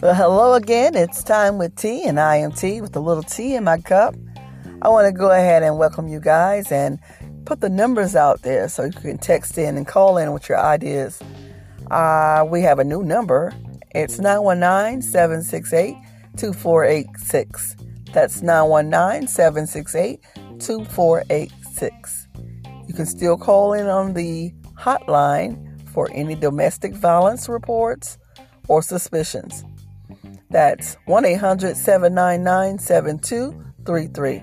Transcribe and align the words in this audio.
Well, 0.00 0.14
hello 0.14 0.54
again. 0.54 0.94
It's 0.94 1.24
time 1.24 1.58
with 1.58 1.74
tea, 1.74 2.04
and 2.04 2.20
I 2.20 2.36
am 2.36 2.52
tea 2.52 2.80
with 2.80 2.94
a 2.94 3.00
little 3.00 3.24
tea 3.24 3.56
in 3.56 3.64
my 3.64 3.78
cup. 3.78 4.14
I 4.80 4.88
want 4.90 5.06
to 5.06 5.12
go 5.12 5.32
ahead 5.32 5.64
and 5.64 5.76
welcome 5.76 6.06
you 6.06 6.20
guys 6.20 6.70
and 6.70 7.00
put 7.46 7.60
the 7.60 7.68
numbers 7.68 8.14
out 8.14 8.42
there 8.42 8.68
so 8.68 8.84
you 8.84 8.92
can 8.92 9.18
text 9.18 9.58
in 9.58 9.76
and 9.76 9.84
call 9.84 10.18
in 10.18 10.32
with 10.32 10.48
your 10.48 10.60
ideas. 10.60 11.20
Uh, 11.90 12.46
we 12.48 12.62
have 12.62 12.78
a 12.78 12.84
new 12.84 13.02
number. 13.02 13.52
It's 13.92 14.20
919 14.20 15.02
768 15.02 15.96
2486. 16.36 17.76
That's 18.12 18.40
919 18.40 19.26
768 19.26 20.20
2486. 20.60 22.28
You 22.86 22.94
can 22.94 23.06
still 23.06 23.36
call 23.36 23.72
in 23.72 23.88
on 23.88 24.14
the 24.14 24.54
hotline 24.78 25.80
for 25.90 26.08
any 26.12 26.34
domestic 26.34 26.94
violence 26.94 27.48
reports 27.48 28.18
or 28.68 28.82
suspicions. 28.82 29.64
That's 30.50 30.96
1 31.06 31.24
800 31.24 31.76
799 31.76 32.78
7233. 32.78 34.42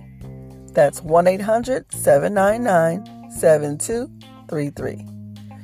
That's 0.73 1.01
1 1.01 1.27
800 1.27 1.91
799 1.93 3.31
7233. 3.31 5.05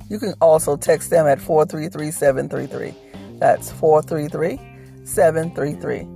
You 0.09 0.19
can 0.19 0.33
also 0.41 0.75
text 0.75 1.09
them 1.09 1.27
at 1.27 1.39
433 1.39 2.11
733. 2.11 2.93
That's 3.37 3.71
433 3.71 5.05
733. 5.05 6.07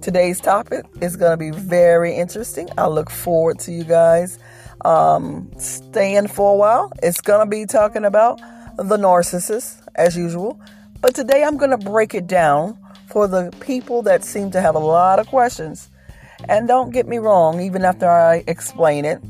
Today's 0.00 0.40
topic 0.40 0.84
is 1.00 1.16
going 1.16 1.32
to 1.32 1.36
be 1.36 1.50
very 1.50 2.14
interesting. 2.14 2.68
I 2.78 2.86
look 2.86 3.10
forward 3.10 3.58
to 3.60 3.72
you 3.72 3.82
guys 3.82 4.38
um, 4.86 5.50
staying 5.58 6.28
for 6.28 6.52
a 6.52 6.56
while. 6.56 6.92
It's 7.02 7.20
going 7.20 7.44
to 7.44 7.50
be 7.50 7.66
talking 7.66 8.04
about 8.04 8.38
the 8.76 8.96
narcissist, 8.96 9.82
as 9.96 10.16
usual. 10.16 10.60
But 11.00 11.14
today 11.14 11.42
I'm 11.42 11.56
going 11.56 11.76
to 11.76 11.78
break 11.78 12.14
it 12.14 12.26
down 12.26 12.78
for 13.08 13.26
the 13.26 13.52
people 13.60 14.02
that 14.02 14.22
seem 14.24 14.50
to 14.52 14.60
have 14.60 14.74
a 14.74 14.80
lot 14.80 15.18
of 15.18 15.26
questions. 15.26 15.90
And 16.48 16.68
don't 16.68 16.90
get 16.90 17.08
me 17.08 17.18
wrong, 17.18 17.60
even 17.60 17.84
after 17.84 18.08
I 18.08 18.44
explain 18.46 19.04
it, 19.04 19.20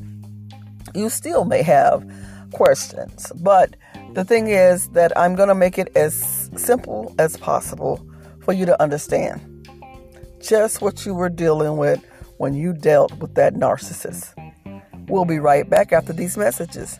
you 0.95 1.09
still 1.09 1.45
may 1.45 1.63
have 1.63 2.05
questions. 2.53 3.33
But 3.37 3.77
the 4.13 4.25
thing 4.25 4.49
is 4.49 4.89
that 4.91 5.17
I'm 5.17 5.35
going 5.37 5.49
to 5.49 5.55
make 5.55 5.79
it 5.79 5.89
as 5.97 6.51
simple 6.57 7.15
as 7.19 7.37
possible 7.37 8.05
for 8.43 8.53
you 8.53 8.67
to 8.67 8.83
understand 8.83 9.41
just 10.41 10.83
what 10.83 11.07
you 11.07 11.15
were 11.15 11.31
dealing 11.31 11.77
with 11.79 12.05
when 12.37 12.55
you 12.55 12.73
dealt 12.73 13.17
with 13.19 13.35
that 13.37 13.55
narcissist. 13.55 14.36
We'll 15.09 15.25
be 15.25 15.39
right 15.39 15.69
back 15.69 15.93
after 15.93 16.13
these 16.13 16.37
messages. 16.37 16.99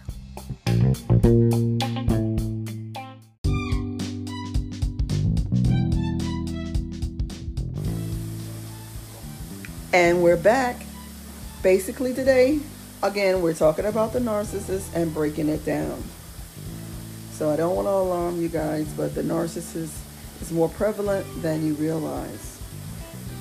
And 9.93 10.23
we're 10.23 10.37
back. 10.37 10.77
Basically, 11.63 12.15
today, 12.15 12.61
again, 13.03 13.43
we're 13.43 13.55
talking 13.55 13.87
about 13.87 14.13
the 14.13 14.21
narcissist 14.21 14.95
and 14.95 15.13
breaking 15.13 15.49
it 15.49 15.65
down. 15.65 16.03
So, 17.33 17.51
I 17.51 17.57
don't 17.57 17.75
want 17.75 17.87
to 17.87 17.93
alarm 17.93 18.41
you 18.41 18.49
guys, 18.49 18.87
but 18.93 19.15
the 19.15 19.23
narcissist 19.23 19.99
is 20.41 20.53
more 20.53 20.69
prevalent 20.69 21.27
than 21.43 21.67
you 21.67 21.75
realize. 21.75 22.61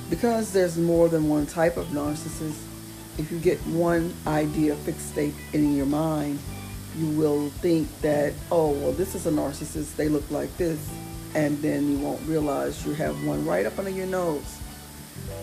Because 0.09 0.53
there's 0.53 0.77
more 0.77 1.07
than 1.07 1.29
one 1.29 1.45
type 1.45 1.77
of 1.77 1.87
narcissist, 1.87 2.64
if 3.17 3.31
you 3.31 3.39
get 3.39 3.59
one 3.67 4.13
idea 4.27 4.75
fixate 4.75 5.33
in 5.53 5.75
your 5.75 5.85
mind, 5.85 6.39
you 6.97 7.07
will 7.11 7.49
think 7.49 7.89
that, 8.01 8.33
oh, 8.51 8.71
well, 8.71 8.91
this 8.91 9.15
is 9.15 9.25
a 9.25 9.31
narcissist, 9.31 9.95
they 9.95 10.09
look 10.09 10.29
like 10.31 10.55
this, 10.57 10.89
and 11.33 11.57
then 11.61 11.89
you 11.89 11.97
won't 11.99 12.21
realize 12.27 12.85
you 12.85 12.93
have 12.93 13.21
one 13.25 13.45
right 13.45 13.65
up 13.65 13.77
under 13.77 13.91
your 13.91 14.07
nose. 14.07 14.59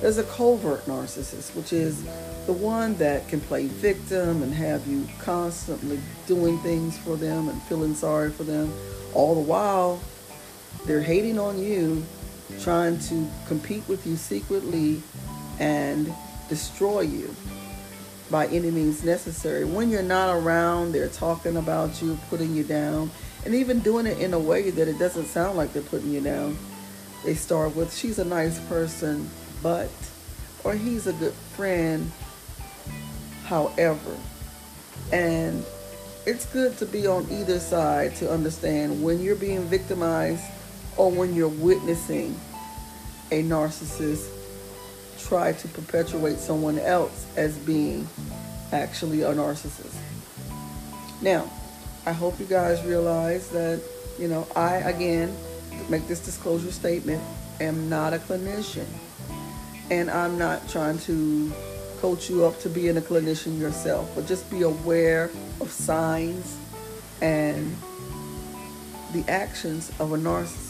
There's 0.01 0.19
a 0.19 0.25
covert 0.25 0.85
narcissist, 0.87 1.55
which 1.55 1.73
is 1.73 2.05
the 2.47 2.53
one 2.53 2.95
that 2.97 3.29
can 3.29 3.41
play 3.41 3.67
victim 3.67 4.43
and 4.43 4.53
have 4.53 4.87
you 4.87 5.07
constantly 5.19 6.01
doing 6.27 6.59
things 6.59 6.99
for 6.99 7.17
them 7.17 7.49
and 7.49 7.61
feeling 7.65 7.95
sorry 7.95 8.31
for 8.31 8.45
them. 8.45 8.73
All 9.15 9.35
the 9.35 9.41
while, 9.41 10.01
they're 10.87 11.03
hating 11.03 11.39
on 11.39 11.59
you, 11.59 12.05
trying 12.61 12.99
to 13.01 13.27
compete 13.47 13.87
with 13.89 14.07
you 14.07 14.17
secretly 14.17 15.03
and 15.59 16.13
destroy 16.49 17.01
you 17.01 17.35
by 18.33 18.47
any 18.47 18.71
means 18.71 19.05
necessary. 19.05 19.65
When 19.65 19.91
you're 19.91 20.03
not 20.03 20.35
around, 20.35 20.93
they're 20.93 21.09
talking 21.09 21.59
about 21.59 22.01
you, 22.01 22.19
putting 22.31 22.57
you 22.57 22.65
down, 22.65 23.11
and 23.45 23.55
even 23.55 23.81
doing 23.81 24.07
it 24.07 24.19
in 24.19 24.33
a 24.33 24.39
way 24.39 24.71
that 24.71 24.89
it 24.89 24.99
doesn't 24.99 25.27
sound 25.27 25.59
like 25.59 25.75
they're 25.75 25.83
putting 25.83 26.11
you 26.11 26.23
down. 26.23 26.57
They 27.25 27.35
start 27.35 27.77
with, 27.77 27.95
she's 27.95 28.19
a 28.19 28.25
nice 28.25 28.59
person, 28.69 29.29
but, 29.63 29.91
or 30.65 30.75
he's 30.75 31.07
a 31.07 31.13
good 31.13 31.35
friend, 31.35 32.11
however. 33.45 34.17
And 35.13 35.63
it's 36.25 36.47
good 36.47 36.79
to 36.79 36.87
be 36.87 37.07
on 37.07 37.27
either 37.31 37.61
side 37.61 38.17
to 38.17 38.33
understand 38.33 39.03
when 39.03 39.21
you're 39.21 39.37
being 39.37 39.63
victimized 39.65 40.45
or 40.97 41.11
when 41.11 41.35
you're 41.35 41.49
witnessing 41.49 42.41
a 43.31 43.43
narcissist 43.43 44.29
try 45.29 45.53
to 45.53 45.69
perpetuate 45.69 46.39
someone 46.39 46.79
else 46.79 47.27
as 47.37 47.57
being 47.59 48.09
actually 48.73 49.23
a 49.23 49.33
narcissist. 49.33 49.97
Now, 51.21 51.51
I 52.07 52.13
hope 52.13 52.39
you 52.41 52.47
guys 52.47 52.85
realize 52.85 53.49
that, 53.51 53.81
you 54.19 54.29
know, 54.29 54.47
I, 54.57 54.77
again, 54.77 55.35
make 55.89 56.09
this 56.09 56.21
disclosure 56.21 56.73
statement, 56.73 57.23
am 57.61 57.89
not 57.89 58.13
a 58.13 58.19
clinician. 58.19 58.87
And 59.91 60.11
I'm 60.11 60.39
not 60.39 60.69
trying 60.69 60.99
to 61.01 61.53
coach 62.01 62.29
you 62.29 62.45
up 62.45 62.59
to 62.61 62.69
being 62.69 62.97
a 62.97 63.01
clinician 63.01 63.59
yourself, 63.59 64.11
but 64.15 64.27
just 64.27 64.51
be 64.51 64.63
aware 64.63 65.31
of 65.61 65.71
signs 65.71 66.57
and 67.21 67.77
the 69.13 69.25
actions 69.29 69.93
of 70.01 70.13
a 70.13 70.17
narcissist 70.17 70.62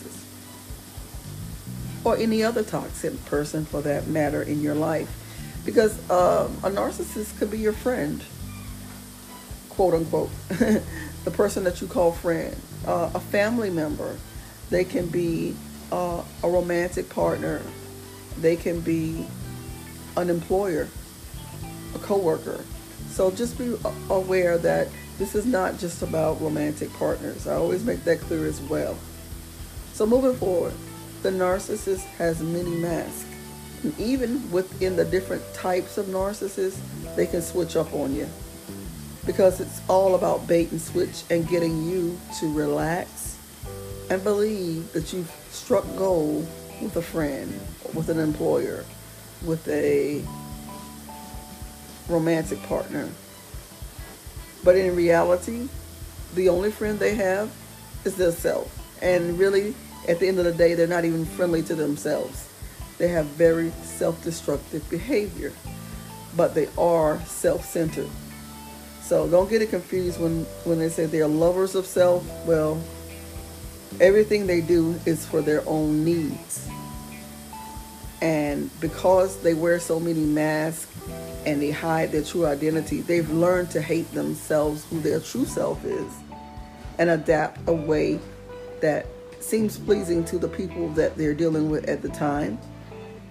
or 2.04 2.16
any 2.16 2.42
other 2.42 2.62
toxic 2.62 3.24
person 3.26 3.64
for 3.64 3.80
that 3.82 4.06
matter 4.06 4.42
in 4.42 4.60
your 4.60 4.74
life. 4.74 5.10
Because 5.64 5.98
um, 6.10 6.56
a 6.64 6.70
narcissist 6.70 7.38
could 7.38 7.50
be 7.50 7.58
your 7.58 7.72
friend, 7.72 8.22
quote 9.68 9.94
unquote, 9.94 10.30
the 10.48 11.30
person 11.32 11.64
that 11.64 11.80
you 11.80 11.86
call 11.86 12.12
friend, 12.12 12.56
uh, 12.86 13.10
a 13.14 13.20
family 13.20 13.70
member. 13.70 14.16
They 14.70 14.84
can 14.84 15.08
be 15.08 15.54
uh, 15.92 16.22
a 16.42 16.48
romantic 16.48 17.08
partner. 17.10 17.62
They 18.40 18.56
can 18.56 18.80
be 18.80 19.26
an 20.16 20.30
employer, 20.30 20.88
a 21.94 21.98
coworker. 21.98 22.64
So 23.10 23.30
just 23.30 23.58
be 23.58 23.76
aware 24.08 24.58
that 24.58 24.88
this 25.18 25.34
is 25.34 25.44
not 25.44 25.78
just 25.78 26.02
about 26.02 26.40
romantic 26.40 26.92
partners. 26.94 27.46
I 27.46 27.54
always 27.54 27.84
make 27.84 28.02
that 28.04 28.20
clear 28.20 28.46
as 28.46 28.60
well. 28.62 28.96
So 29.92 30.06
moving 30.06 30.34
forward, 30.34 30.72
the 31.22 31.30
narcissist 31.30 32.04
has 32.18 32.42
many 32.42 32.70
masks. 32.70 33.26
And 33.82 33.98
even 33.98 34.50
within 34.50 34.96
the 34.96 35.04
different 35.04 35.42
types 35.54 35.98
of 35.98 36.06
narcissists, 36.06 36.78
they 37.16 37.26
can 37.26 37.42
switch 37.42 37.76
up 37.76 37.92
on 37.94 38.14
you. 38.14 38.28
Because 39.26 39.60
it's 39.60 39.80
all 39.88 40.14
about 40.14 40.46
bait 40.46 40.70
and 40.72 40.80
switch 40.80 41.22
and 41.30 41.48
getting 41.48 41.88
you 41.88 42.18
to 42.40 42.52
relax 42.52 43.38
and 44.10 44.22
believe 44.22 44.92
that 44.92 45.12
you've 45.12 45.30
struck 45.50 45.84
gold 45.96 46.46
with 46.80 46.96
a 46.96 47.02
friend, 47.02 47.52
with 47.94 48.08
an 48.08 48.18
employer, 48.18 48.84
with 49.44 49.66
a 49.68 50.22
romantic 52.08 52.62
partner. 52.64 53.08
But 54.64 54.76
in 54.76 54.94
reality, 54.94 55.68
the 56.34 56.48
only 56.48 56.70
friend 56.70 56.98
they 56.98 57.14
have 57.14 57.50
is 58.04 58.16
their 58.16 58.32
self. 58.32 58.78
And 59.00 59.38
really, 59.38 59.74
at 60.08 60.18
the 60.18 60.28
end 60.28 60.38
of 60.38 60.44
the 60.44 60.52
day, 60.52 60.74
they're 60.74 60.86
not 60.86 61.04
even 61.04 61.24
friendly 61.24 61.62
to 61.62 61.74
themselves. 61.74 62.48
They 62.98 63.08
have 63.08 63.26
very 63.26 63.70
self 63.82 64.22
destructive 64.22 64.88
behavior, 64.90 65.52
but 66.36 66.54
they 66.54 66.68
are 66.78 67.20
self 67.26 67.64
centered. 67.64 68.10
So 69.02 69.28
don't 69.28 69.50
get 69.50 69.62
it 69.62 69.70
confused 69.70 70.20
when, 70.20 70.44
when 70.64 70.78
they 70.78 70.88
say 70.88 71.06
they're 71.06 71.26
lovers 71.26 71.74
of 71.74 71.86
self. 71.86 72.24
Well, 72.46 72.82
everything 74.00 74.46
they 74.46 74.60
do 74.60 74.98
is 75.06 75.26
for 75.26 75.42
their 75.42 75.62
own 75.68 76.04
needs. 76.04 76.68
And 78.20 78.70
because 78.80 79.42
they 79.42 79.54
wear 79.54 79.80
so 79.80 79.98
many 79.98 80.20
masks 80.24 80.86
and 81.44 81.60
they 81.60 81.72
hide 81.72 82.12
their 82.12 82.22
true 82.22 82.46
identity, 82.46 83.00
they've 83.00 83.28
learned 83.30 83.72
to 83.72 83.82
hate 83.82 84.10
themselves, 84.12 84.84
who 84.84 85.00
their 85.00 85.18
true 85.18 85.44
self 85.44 85.84
is, 85.84 86.12
and 86.98 87.10
adapt 87.10 87.68
a 87.68 87.72
way 87.72 88.20
that 88.80 89.06
seems 89.42 89.78
pleasing 89.78 90.24
to 90.26 90.38
the 90.38 90.48
people 90.48 90.88
that 90.90 91.16
they're 91.16 91.34
dealing 91.34 91.70
with 91.70 91.88
at 91.88 92.02
the 92.02 92.08
time. 92.08 92.58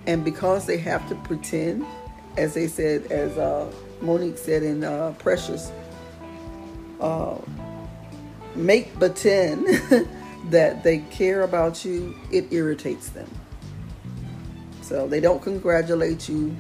And 0.08 0.26
because 0.26 0.66
they 0.66 0.78
have 0.78 1.08
to 1.10 1.16
pretend, 1.16 1.86
as 2.38 2.54
they 2.54 2.68
said, 2.68 3.12
as 3.12 3.38
uh, 3.38 3.72
Mo'Nique 4.02 4.38
said 4.38 4.64
in 4.64 4.84
uh, 4.84 5.14
Precious, 5.20 5.72
uh, 7.00 7.38
make 8.56 8.98
pretend 9.00 9.68
that 10.50 10.84
they 10.84 11.00
care 11.12 11.44
about 11.44 11.86
you, 11.86 12.16
it 12.32 12.52
irritates 12.52 13.10
them. 13.10 13.30
So 14.82 15.08
they 15.08 15.20
don't 15.20 15.42
congratulate 15.42 16.28
you, 16.28 16.56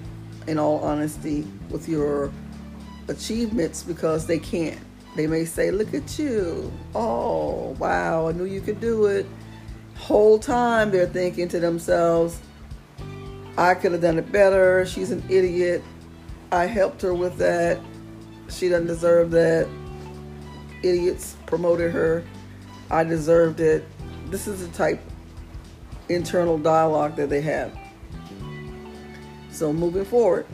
in 0.47 0.57
all 0.57 0.79
honesty, 0.79 1.45
with 1.69 1.89
your 1.89 2.31
achievements 3.07 3.83
because 3.83 4.25
they 4.25 4.39
can't. 4.39 4.79
They 5.15 5.27
may 5.27 5.45
say, 5.45 5.71
Look 5.71 5.93
at 5.93 6.17
you. 6.17 6.71
Oh, 6.95 7.75
wow, 7.79 8.27
I 8.27 8.31
knew 8.31 8.45
you 8.45 8.61
could 8.61 8.79
do 8.79 9.07
it. 9.07 9.25
Whole 10.01 10.39
time 10.39 10.91
they're 10.91 11.05
thinking 11.05 11.47
to 11.49 11.59
themselves, 11.59 12.41
I 13.57 13.75
could 13.75 13.91
have 13.91 14.01
done 14.01 14.17
it 14.17 14.31
better. 14.31 14.85
She's 14.85 15.11
an 15.11 15.23
idiot. 15.29 15.83
I 16.51 16.65
helped 16.65 17.01
her 17.03 17.13
with 17.13 17.37
that. 17.37 17.79
She 18.49 18.67
doesn't 18.67 18.87
deserve 18.87 19.31
that. 19.31 19.69
Idiots 20.83 21.37
promoted 21.45 21.91
her. 21.91 22.23
I 22.89 23.03
deserved 23.03 23.59
it. 23.59 23.85
This 24.27 24.47
is 24.47 24.67
the 24.67 24.73
type 24.75 24.99
internal 26.09 26.57
dialogue 26.57 27.15
that 27.15 27.29
they 27.29 27.41
have. 27.41 27.77
So 29.51 29.71
moving 29.71 30.05
forward, 30.05 30.45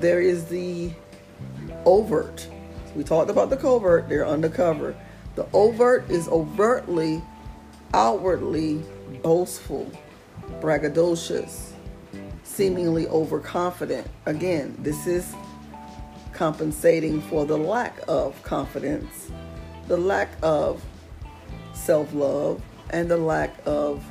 there 0.00 0.20
is 0.20 0.46
the 0.46 0.92
overt. 1.84 2.48
We 2.96 3.04
talked 3.04 3.30
about 3.30 3.50
the 3.50 3.56
covert, 3.56 4.08
they're 4.08 4.26
undercover. 4.26 4.96
The 5.34 5.46
overt 5.52 6.10
is 6.10 6.28
overtly, 6.28 7.22
outwardly 7.94 8.82
boastful, 9.22 9.90
braggadocious, 10.60 11.72
seemingly 12.44 13.06
overconfident. 13.08 14.06
Again, 14.26 14.76
this 14.80 15.06
is 15.06 15.34
compensating 16.32 17.20
for 17.22 17.44
the 17.44 17.56
lack 17.56 17.98
of 18.06 18.40
confidence, 18.42 19.30
the 19.86 19.96
lack 19.96 20.30
of 20.42 20.84
self 21.72 22.12
love, 22.12 22.62
and 22.90 23.10
the 23.10 23.16
lack 23.16 23.56
of 23.66 24.04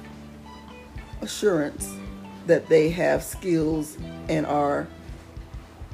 assurance 1.21 1.95
that 2.45 2.68
they 2.69 2.89
have 2.89 3.23
skills 3.23 3.97
and 4.30 4.45
are 4.45 4.88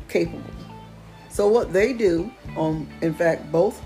capable. 0.08 0.44
So 1.30 1.48
what 1.48 1.74
they 1.74 1.94
do, 1.94 2.32
um, 2.58 2.88
in 3.02 3.14
fact, 3.14 3.52
both 3.52 3.82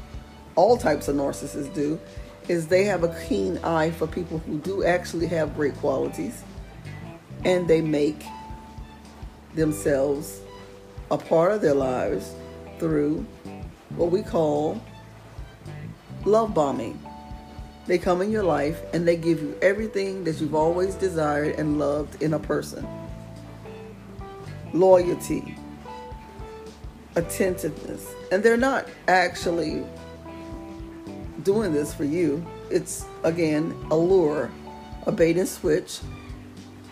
all 0.56 0.76
types 0.78 1.08
of 1.08 1.16
narcissists 1.16 1.74
do, 1.74 2.00
is 2.48 2.68
they 2.68 2.86
have 2.86 3.04
a 3.04 3.16
keen 3.28 3.58
eye 3.60 3.92
for 3.92 4.08
people 4.08 4.40
who 4.40 4.60
do 4.60 4.84
actually 4.84 5.28
have 5.28 5.56
great 5.56 5.76
qualities, 5.76 6.44
and 7.44 7.68
they 7.68 7.82
make 7.82 8.24
themselves 9.56 10.42
a 11.12 11.18
part 11.18 11.52
of 11.52 11.62
their 11.62 11.74
lives 11.74 12.34
through 12.80 13.26
what 13.96 14.12
we 14.12 14.22
call 14.22 14.82
love 16.26 16.54
bombing. 16.54 17.02
They 17.88 17.98
come 17.98 18.22
in 18.22 18.32
your 18.32 18.44
life 18.44 18.82
and 18.94 19.08
they 19.08 19.16
give 19.16 19.42
you 19.42 19.58
everything 19.62 20.26
that 20.26 20.42
you've 20.42 20.56
always 20.56 20.96
desired 20.96 21.58
and 21.58 21.80
loved 21.80 22.22
in 22.22 22.34
a 22.34 22.40
person 22.40 22.86
loyalty, 24.74 25.56
attentiveness. 27.16 28.14
And 28.32 28.44
they're 28.44 28.58
not 28.58 28.88
actually 29.08 29.84
doing 31.48 31.72
this 31.72 31.94
for 31.94 32.04
you. 32.04 32.46
It's, 32.70 33.06
again, 33.24 33.74
a 33.90 33.96
lure, 33.96 34.52
a 35.06 35.14
bait 35.14 35.38
and 35.38 35.48
switch. 35.48 36.00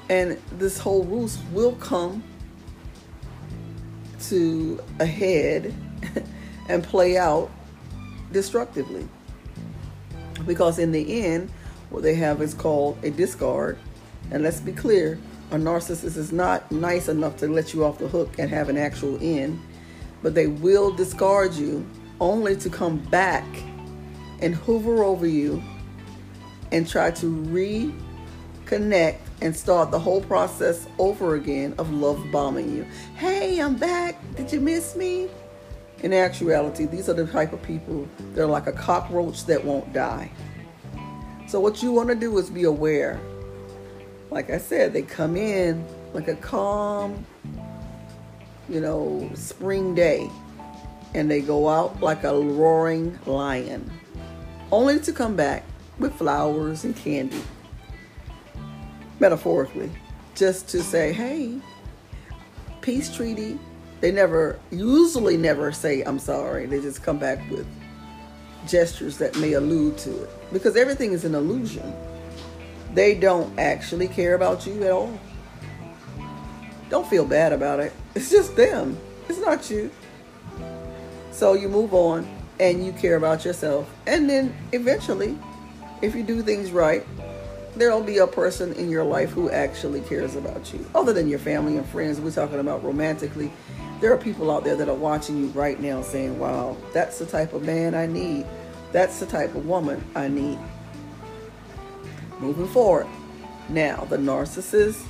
And 0.09 0.39
this 0.53 0.79
whole 0.79 1.03
ruse 1.03 1.37
will 1.51 1.73
come 1.73 2.23
to 4.29 4.81
a 5.01 5.05
head 5.05 5.73
and 6.69 6.81
play 6.81 7.17
out 7.17 7.51
destructively. 8.31 9.05
Because 10.47 10.79
in 10.79 10.93
the 10.93 11.25
end, 11.25 11.51
what 11.89 12.01
they 12.01 12.15
have 12.15 12.41
is 12.41 12.53
called 12.53 12.97
a 13.03 13.11
discard. 13.11 13.77
And 14.31 14.41
let's 14.41 14.61
be 14.61 14.71
clear 14.71 15.19
a 15.51 15.57
narcissist 15.57 16.15
is 16.15 16.31
not 16.31 16.71
nice 16.71 17.09
enough 17.09 17.35
to 17.37 17.47
let 17.49 17.73
you 17.73 17.83
off 17.83 17.97
the 17.97 18.07
hook 18.07 18.39
and 18.39 18.49
have 18.49 18.69
an 18.69 18.77
actual 18.77 19.21
end, 19.21 19.59
but 20.23 20.33
they 20.33 20.47
will 20.47 20.91
discard 20.91 21.53
you 21.53 21.85
only 22.21 22.55
to 22.55 22.69
come 22.69 22.97
back 22.97 23.45
and 24.41 24.55
hover 24.55 25.03
over 25.03 25.27
you 25.27 25.61
and 26.71 26.87
try 26.87 27.11
to 27.11 27.25
reconnect 28.67 29.17
and 29.41 29.55
start 29.55 29.91
the 29.91 29.99
whole 29.99 30.21
process 30.21 30.87
over 30.97 31.35
again 31.35 31.73
of 31.77 31.91
love 31.91 32.23
bombing 32.31 32.75
you. 32.75 32.83
Hey, 33.15 33.59
I'm 33.59 33.75
back. 33.75 34.19
Did 34.35 34.51
you 34.51 34.59
miss 34.59 34.95
me? 34.95 35.29
In 36.03 36.13
actuality, 36.13 36.85
these 36.85 37.09
are 37.09 37.13
the 37.13 37.25
type 37.25 37.53
of 37.53 37.61
people, 37.63 38.07
they're 38.33 38.45
like 38.45 38.67
a 38.67 38.71
cockroach 38.71 39.45
that 39.45 39.63
won't 39.63 39.91
die. 39.93 40.29
So, 41.47 41.59
what 41.59 41.81
you 41.81 41.91
want 41.91 42.09
to 42.09 42.15
do 42.15 42.37
is 42.37 42.49
be 42.49 42.63
aware 42.63 43.19
like 44.35 44.49
I 44.49 44.57
said, 44.57 44.91
they 44.91 45.01
come 45.01 45.37
in 45.37 45.85
like 46.13 46.27
a 46.27 46.35
calm, 46.35 47.25
you 48.67 48.81
know, 48.81 49.29
spring 49.33 49.95
day, 49.95 50.29
and 51.13 51.31
they 51.31 51.41
go 51.41 51.69
out 51.69 52.01
like 52.01 52.25
a 52.25 52.37
roaring 52.37 53.17
lion, 53.25 53.89
only 54.71 54.99
to 54.99 55.13
come 55.13 55.35
back 55.35 55.63
with 55.99 56.13
flowers 56.15 56.83
and 56.83 56.95
candy, 56.95 57.41
metaphorically, 59.19 59.91
just 60.35 60.67
to 60.69 60.81
say, 60.81 61.13
hey, 61.13 61.59
peace 62.81 63.13
treaty. 63.13 63.59
They 64.01 64.11
never, 64.11 64.59
usually 64.71 65.37
never 65.37 65.71
say, 65.71 66.03
I'm 66.03 66.19
sorry. 66.19 66.65
They 66.65 66.81
just 66.81 67.01
come 67.01 67.17
back 67.17 67.49
with 67.49 67.65
gestures 68.67 69.17
that 69.19 69.37
may 69.37 69.53
allude 69.53 69.97
to 69.99 70.23
it 70.23 70.29
because 70.51 70.75
everything 70.75 71.13
is 71.13 71.23
an 71.23 71.33
illusion. 71.33 71.93
They 72.93 73.15
don't 73.15 73.57
actually 73.57 74.07
care 74.07 74.35
about 74.35 74.65
you 74.65 74.83
at 74.83 74.91
all. 74.91 75.19
Don't 76.89 77.07
feel 77.07 77.25
bad 77.25 77.53
about 77.53 77.79
it. 77.79 77.93
It's 78.13 78.29
just 78.29 78.55
them. 78.55 78.97
It's 79.27 79.39
not 79.39 79.69
you. 79.69 79.89
So 81.31 81.53
you 81.53 81.67
move 81.67 81.93
on 81.93 82.27
and 82.59 82.85
you 82.85 82.91
care 82.93 83.15
about 83.15 83.45
yourself. 83.45 83.89
And 84.07 84.29
then 84.29 84.55
eventually, 84.71 85.37
if 86.01 86.15
you 86.15 86.23
do 86.23 86.41
things 86.41 86.71
right, 86.71 87.05
there'll 87.75 88.03
be 88.03 88.19
a 88.19 88.27
person 88.27 88.73
in 88.73 88.89
your 88.89 89.03
life 89.03 89.31
who 89.31 89.49
actually 89.49 90.01
cares 90.01 90.35
about 90.35 90.73
you. 90.73 90.85
Other 90.95 91.13
than 91.13 91.27
your 91.27 91.39
family 91.39 91.77
and 91.77 91.85
friends, 91.87 92.19
we're 92.21 92.31
talking 92.31 92.59
about 92.59 92.83
romantically. 92.83 93.51
There 94.01 94.13
are 94.13 94.17
people 94.17 94.51
out 94.51 94.63
there 94.63 94.75
that 94.75 94.89
are 94.89 94.95
watching 94.95 95.37
you 95.37 95.47
right 95.47 95.79
now 95.79 96.01
saying, 96.01 96.37
wow, 96.39 96.77
that's 96.93 97.19
the 97.19 97.25
type 97.25 97.53
of 97.53 97.63
man 97.63 97.95
I 97.95 98.05
need. 98.05 98.45
That's 98.91 99.19
the 99.19 99.25
type 99.25 99.55
of 99.55 99.65
woman 99.65 100.03
I 100.15 100.27
need 100.27 100.59
moving 102.39 102.67
forward. 102.67 103.07
Now, 103.69 104.05
the 104.05 104.17
narcissist, 104.17 105.03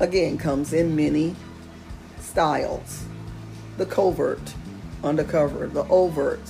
again, 0.00 0.38
comes 0.38 0.72
in 0.72 0.96
many 0.96 1.36
styles 2.18 3.04
the 3.76 3.86
covert, 3.86 4.54
undercover, 5.06 5.66
the 5.66 5.84
overt, 5.88 6.40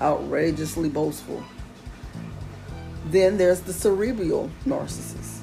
outrageously 0.00 0.88
boastful. 0.88 1.42
Then 3.06 3.36
there's 3.36 3.60
the 3.60 3.72
cerebral 3.72 4.50
narcissist. 4.64 5.40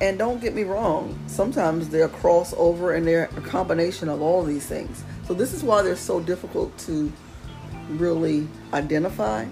And 0.00 0.18
don't 0.18 0.40
get 0.40 0.54
me 0.54 0.64
wrong, 0.64 1.18
sometimes 1.26 1.88
they're 1.88 2.08
crossover 2.08 2.96
and 2.96 3.06
they're 3.06 3.30
a 3.36 3.40
combination 3.40 4.08
of 4.08 4.20
all 4.20 4.42
these 4.42 4.66
things. 4.66 5.04
So, 5.26 5.32
this 5.34 5.54
is 5.54 5.62
why 5.62 5.82
they're 5.82 5.96
so 5.96 6.20
difficult 6.20 6.76
to 6.80 7.12
really 7.88 8.46
identify 8.72 9.46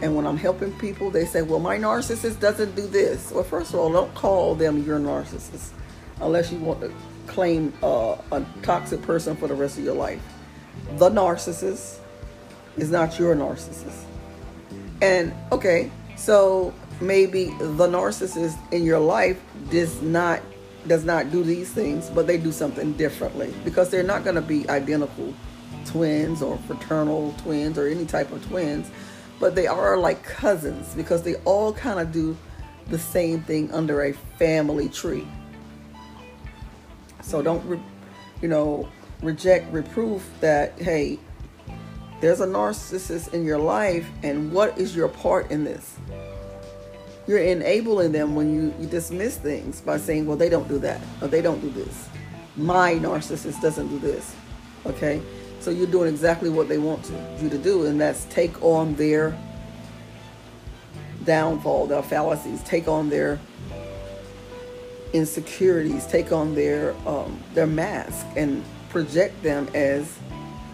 and 0.00 0.14
when 0.14 0.26
I'm 0.26 0.36
helping 0.36 0.72
people, 0.78 1.10
they 1.10 1.24
say, 1.24 1.42
well, 1.42 1.58
my 1.58 1.76
narcissist 1.76 2.38
doesn't 2.38 2.76
do 2.76 2.86
this. 2.86 3.32
Well, 3.32 3.42
first 3.42 3.74
of 3.74 3.80
all, 3.80 3.92
don't 3.92 4.14
call 4.14 4.54
them 4.54 4.84
your 4.84 4.98
narcissist 4.98 5.70
unless 6.20 6.52
you 6.52 6.58
want 6.58 6.80
to 6.80 6.92
claim 7.26 7.72
uh, 7.82 8.16
a 8.30 8.44
toxic 8.62 9.02
person 9.02 9.36
for 9.36 9.48
the 9.48 9.54
rest 9.54 9.76
of 9.78 9.84
your 9.84 9.94
life. 9.94 10.22
The 10.96 11.10
narcissist 11.10 11.98
is 12.76 12.90
not 12.90 13.18
your 13.18 13.34
narcissist. 13.34 14.04
And 15.02 15.32
okay, 15.52 15.90
so 16.16 16.74
maybe 17.00 17.46
the 17.58 17.86
narcissist 17.86 18.56
in 18.72 18.84
your 18.84 19.00
life 19.00 19.40
does 19.70 20.00
not 20.02 20.40
does 20.86 21.04
not 21.04 21.30
do 21.30 21.42
these 21.42 21.70
things, 21.70 22.08
but 22.08 22.26
they 22.26 22.38
do 22.38 22.50
something 22.50 22.94
differently 22.94 23.52
because 23.64 23.90
they're 23.90 24.02
not 24.02 24.24
going 24.24 24.36
to 24.36 24.42
be 24.42 24.68
identical 24.70 25.34
twins 25.84 26.40
or 26.40 26.56
fraternal 26.66 27.34
twins 27.38 27.78
or 27.78 27.88
any 27.88 28.06
type 28.06 28.30
of 28.32 28.44
twins 28.46 28.90
but 29.40 29.54
they 29.54 29.66
are 29.66 29.96
like 29.96 30.22
cousins 30.24 30.94
because 30.94 31.22
they 31.22 31.36
all 31.36 31.72
kind 31.72 32.00
of 32.00 32.12
do 32.12 32.36
the 32.88 32.98
same 32.98 33.42
thing 33.42 33.70
under 33.72 34.02
a 34.02 34.12
family 34.12 34.88
tree. 34.88 35.26
So 37.22 37.42
don't, 37.42 37.80
you 38.40 38.48
know, 38.48 38.88
reject 39.22 39.72
reproof 39.72 40.28
that, 40.40 40.80
hey, 40.80 41.18
there's 42.20 42.40
a 42.40 42.46
narcissist 42.46 43.32
in 43.32 43.44
your 43.44 43.58
life, 43.58 44.08
and 44.22 44.52
what 44.52 44.76
is 44.78 44.94
your 44.94 45.08
part 45.08 45.50
in 45.50 45.64
this? 45.64 45.96
You're 47.26 47.38
enabling 47.38 48.12
them 48.12 48.34
when 48.34 48.54
you, 48.54 48.74
you 48.80 48.86
dismiss 48.86 49.36
things 49.36 49.80
by 49.80 49.98
saying, 49.98 50.26
well, 50.26 50.36
they 50.36 50.48
don't 50.48 50.68
do 50.68 50.78
that, 50.78 51.00
or 51.20 51.28
they 51.28 51.42
don't 51.42 51.60
do 51.60 51.70
this. 51.70 52.08
My 52.56 52.94
narcissist 52.94 53.60
doesn't 53.60 53.88
do 53.88 53.98
this. 53.98 54.34
Okay? 54.86 55.20
So 55.60 55.70
you're 55.70 55.86
doing 55.86 56.08
exactly 56.08 56.50
what 56.50 56.68
they 56.68 56.78
want 56.78 57.04
to, 57.04 57.38
you 57.40 57.48
to 57.50 57.58
do, 57.58 57.86
and 57.86 58.00
that's 58.00 58.24
take 58.26 58.62
on 58.62 58.94
their 58.94 59.36
downfall, 61.24 61.86
their 61.86 62.02
fallacies, 62.02 62.62
take 62.62 62.88
on 62.88 63.10
their 63.10 63.38
insecurities, 65.12 66.06
take 66.06 66.32
on 66.32 66.54
their 66.54 66.94
um, 67.06 67.38
their 67.54 67.66
mask, 67.66 68.26
and 68.36 68.64
project 68.90 69.42
them 69.42 69.68
as 69.74 70.18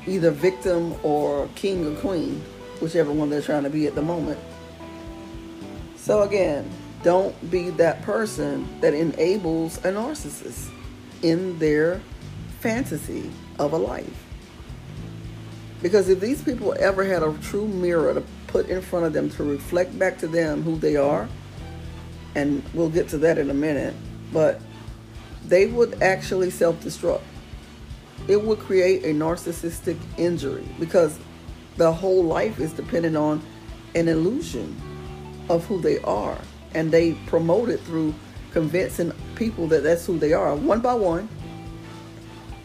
either 0.07 0.31
victim 0.31 0.95
or 1.03 1.49
king 1.55 1.87
or 1.87 1.99
queen, 2.01 2.43
whichever 2.81 3.13
one 3.13 3.31
they're 3.31 3.43
trying 3.43 3.65
to 3.65 3.71
be 3.71 3.87
at 3.87 3.95
the 3.95 4.03
moment. 4.03 4.39
So 5.97 6.23
again, 6.23 6.71
don't 7.03 7.51
be 7.51 7.71
that 7.71 8.03
person 8.03 8.69
that 8.81 8.95
enables 8.95 9.79
a 9.79 9.93
narcissist 9.93 10.71
in 11.23 11.59
their 11.59 12.01
fantasy 12.61 13.31
of 13.59 13.73
a 13.73 13.79
life. 13.79 14.25
Because 15.83 16.09
if 16.09 16.21
these 16.21 16.43
people 16.43 16.75
ever 16.79 17.05
had 17.05 17.23
a 17.23 17.33
true 17.43 17.67
mirror 17.67 18.15
to 18.15 18.23
put 18.47 18.69
in 18.69 18.81
front 18.81 19.05
of 19.05 19.13
them 19.13 19.29
to 19.31 19.45
reflect 19.45 19.99
back 19.99 20.19
to 20.19 20.27
them 20.27 20.63
who 20.63 20.77
they 20.77 20.97
are, 20.97 21.29
and 22.35 22.63
we'll 22.73 22.89
get 22.89 23.09
to 23.09 23.19
that 23.19 23.37
in 23.39 23.51
a 23.51 23.55
minute, 23.55 23.95
but 24.33 24.61
they 25.47 25.67
would 25.67 26.03
actually 26.03 26.51
self 26.51 26.81
destruct. 26.83 27.21
It 28.29 28.43
would 28.43 28.59
create 28.59 29.05
a 29.05 29.09
narcissistic 29.09 29.99
injury 30.17 30.67
because 30.79 31.19
the 31.77 31.93
whole 31.93 32.25
life 32.25 32.61
is 32.61 32.73
dependent 32.73 33.17
on 33.17 33.43
an 33.95 34.09
illusion 34.09 34.77
of 35.49 35.65
who 35.67 35.81
they 35.81 35.99
are. 36.01 36.39
And 36.75 36.91
they 36.91 37.13
promote 37.27 37.69
it 37.69 37.81
through 37.81 38.15
convincing 38.53 39.13
people 39.35 39.67
that 39.69 39.83
that's 39.83 40.07
who 40.07 40.19
they 40.19 40.33
are, 40.33 40.55
one 40.55 40.81
by 40.81 40.95
one. 40.95 41.29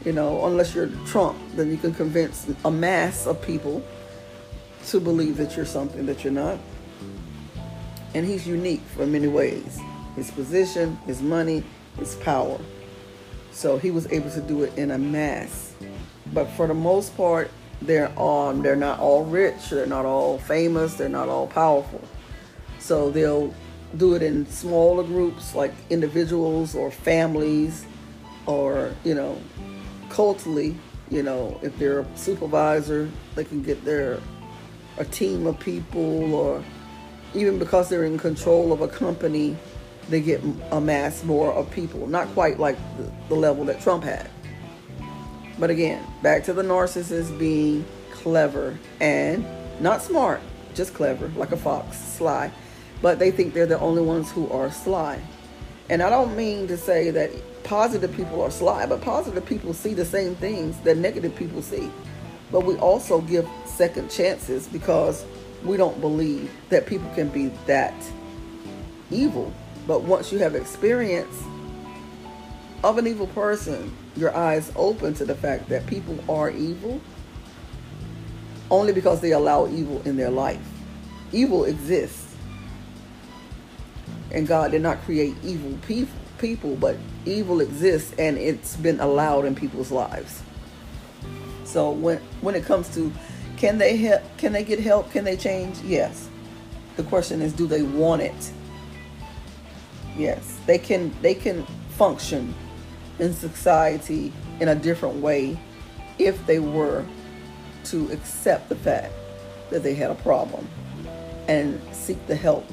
You 0.05 0.13
know, 0.13 0.45
unless 0.45 0.73
you're 0.73 0.87
Trump, 1.05 1.37
then 1.55 1.69
you 1.69 1.77
can 1.77 1.93
convince 1.93 2.47
a 2.63 2.71
mass 2.71 3.27
of 3.27 3.41
people 3.41 3.83
to 4.87 4.99
believe 4.99 5.37
that 5.37 5.57
you're 5.57 5.65
something 5.65 6.05
that 6.05 6.23
you're 6.23 6.33
not. 6.33 6.57
And 8.15 8.25
he's 8.25 8.47
unique 8.47 8.81
for 8.95 9.05
many 9.05 9.27
ways 9.27 9.79
his 10.15 10.31
position, 10.31 10.97
his 11.05 11.21
money, 11.21 11.63
his 11.97 12.15
power. 12.15 12.59
So 13.51 13.77
he 13.77 13.91
was 13.91 14.11
able 14.11 14.29
to 14.31 14.41
do 14.41 14.63
it 14.63 14.77
in 14.77 14.91
a 14.91 14.97
mass. 14.97 15.73
But 16.33 16.45
for 16.51 16.67
the 16.67 16.73
most 16.73 17.15
part, 17.17 17.51
they're 17.81 18.11
all 18.17 18.53
they're 18.53 18.75
not 18.75 18.99
all 18.99 19.23
rich, 19.25 19.69
they're 19.69 19.85
not 19.85 20.05
all 20.05 20.37
famous, 20.37 20.95
they're 20.95 21.09
not 21.09 21.29
all 21.29 21.47
powerful. 21.47 22.01
So 22.79 23.09
they'll 23.09 23.53
do 23.97 24.15
it 24.15 24.21
in 24.21 24.45
smaller 24.47 25.03
groups 25.03 25.55
like 25.55 25.73
individuals 25.89 26.75
or 26.75 26.91
families 26.91 27.85
or, 28.45 28.93
you 29.03 29.15
know, 29.15 29.41
culturally, 30.09 30.77
you 31.09 31.23
know, 31.23 31.59
if 31.63 31.77
they're 31.77 31.99
a 31.99 32.17
supervisor, 32.17 33.09
they 33.35 33.43
can 33.43 33.61
get 33.61 33.83
their 33.83 34.19
a 34.97 35.05
team 35.05 35.47
of 35.47 35.59
people 35.59 36.33
or 36.33 36.63
even 37.33 37.57
because 37.57 37.89
they're 37.89 38.05
in 38.05 38.17
control 38.17 38.73
of 38.73 38.81
a 38.81 38.87
company, 38.87 39.55
they 40.09 40.21
get 40.21 40.41
amass 40.71 41.23
more 41.23 41.53
of 41.53 41.69
people. 41.71 42.07
Not 42.07 42.27
quite 42.29 42.59
like 42.59 42.77
the, 42.97 43.11
the 43.29 43.35
level 43.35 43.65
that 43.65 43.81
Trump 43.81 44.03
had. 44.03 44.29
But 45.57 45.69
again, 45.69 46.05
back 46.23 46.43
to 46.45 46.53
the 46.53 46.63
narcissist 46.63 47.37
being 47.37 47.85
clever 48.11 48.77
and 48.99 49.45
not 49.79 50.01
smart, 50.01 50.41
just 50.73 50.93
clever, 50.93 51.29
like 51.35 51.51
a 51.51 51.57
fox, 51.57 51.97
sly. 51.97 52.51
But 53.01 53.19
they 53.19 53.31
think 53.31 53.53
they're 53.53 53.65
the 53.65 53.79
only 53.79 54.01
ones 54.01 54.31
who 54.31 54.49
are 54.49 54.71
sly. 54.71 55.21
And 55.89 56.01
I 56.01 56.09
don't 56.09 56.35
mean 56.35 56.67
to 56.67 56.77
say 56.77 57.09
that 57.11 57.31
positive 57.63 58.15
people 58.15 58.41
are 58.41 58.51
sly, 58.51 58.85
but 58.85 59.01
positive 59.01 59.45
people 59.45 59.73
see 59.73 59.93
the 59.93 60.05
same 60.05 60.35
things 60.35 60.77
that 60.81 60.97
negative 60.97 61.35
people 61.35 61.61
see. 61.61 61.89
But 62.51 62.61
we 62.61 62.75
also 62.77 63.21
give 63.21 63.47
second 63.65 64.09
chances 64.09 64.67
because 64.67 65.25
we 65.63 65.77
don't 65.77 65.99
believe 65.99 66.51
that 66.69 66.85
people 66.85 67.09
can 67.15 67.29
be 67.29 67.47
that 67.67 67.93
evil. 69.11 69.53
But 69.89 70.03
once 70.03 70.31
you 70.31 70.37
have 70.37 70.53
experience 70.53 71.35
of 72.83 72.99
an 72.99 73.07
evil 73.07 73.25
person, 73.25 73.91
your 74.15 74.37
eyes 74.37 74.71
open 74.75 75.15
to 75.15 75.25
the 75.25 75.33
fact 75.33 75.67
that 75.69 75.87
people 75.87 76.23
are 76.29 76.51
evil 76.51 77.01
only 78.69 78.93
because 78.93 79.19
they 79.19 79.31
allow 79.31 79.65
evil 79.65 79.99
in 80.05 80.15
their 80.15 80.29
life. 80.29 80.61
Evil 81.31 81.65
exists. 81.65 82.35
And 84.31 84.47
God 84.47 84.69
did 84.69 84.83
not 84.83 85.01
create 85.05 85.35
evil 85.43 85.75
people, 85.87 86.13
people, 86.37 86.75
but 86.75 86.95
evil 87.25 87.59
exists 87.59 88.13
and 88.19 88.37
it's 88.37 88.75
been 88.75 88.99
allowed 88.99 89.45
in 89.45 89.55
people's 89.55 89.89
lives. 89.89 90.43
So 91.63 91.89
when 91.89 92.19
when 92.41 92.53
it 92.53 92.63
comes 92.63 92.93
to 92.93 93.11
can 93.57 93.79
they 93.79 93.97
help 93.97 94.21
can 94.37 94.53
they 94.53 94.63
get 94.63 94.79
help? 94.79 95.11
Can 95.11 95.23
they 95.23 95.35
change? 95.35 95.79
Yes. 95.79 96.29
The 96.95 97.01
question 97.01 97.41
is 97.41 97.53
do 97.53 97.65
they 97.65 97.81
want 97.81 98.21
it? 98.21 98.51
Yes. 100.19 100.59
They 100.65 100.77
can 100.77 101.15
they 101.21 101.33
can 101.33 101.65
function 101.91 102.53
in 103.19 103.33
society 103.33 104.33
in 104.59 104.67
a 104.67 104.75
different 104.75 105.15
way 105.21 105.57
if 106.17 106.45
they 106.45 106.59
were 106.59 107.05
to 107.85 108.11
accept 108.11 108.67
the 108.67 108.75
fact 108.75 109.13
that 109.69 109.81
they 109.81 109.93
had 109.93 110.11
a 110.11 110.15
problem 110.15 110.67
and 111.47 111.81
seek 111.93 112.17
the 112.27 112.35
help, 112.35 112.65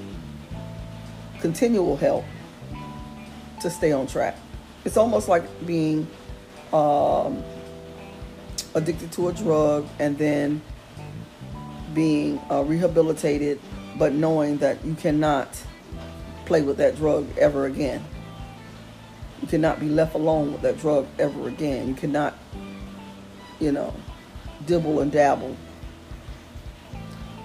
continual 1.41 1.97
help 1.97 2.25
to 3.61 3.71
stay 3.71 3.93
on 3.93 4.09
track. 4.09 4.37
It's 4.85 4.97
almost 4.97 5.29
like 5.29 5.45
being 5.65 6.09
um, 6.73 7.45
addicted 8.75 9.13
to 9.13 9.29
a 9.29 9.33
drug 9.33 9.87
and 10.01 10.19
then 10.19 10.61
being 11.95 12.41
uh, 12.51 12.65
rehabilitated, 12.65 13.61
but 13.97 14.13
knowing 14.13 14.59
that 14.59 14.85
you 14.85 14.95
cannot 14.95 15.49
play 16.47 16.63
with 16.63 16.79
that 16.79 16.97
drug 16.97 17.27
ever 17.37 17.67
again. 17.67 18.03
You 19.43 19.49
cannot 19.49 19.81
be 19.81 19.89
left 19.89 20.15
alone 20.15 20.53
with 20.53 20.63
that 20.63 20.79
drug 20.79 21.07
ever 21.19 21.49
again. 21.49 21.89
You 21.89 21.95
cannot, 21.95 22.35
you 23.61 23.73
know, 23.73 23.95
dibble 24.65 25.01
and 25.01 25.13
dabble. 25.13 25.57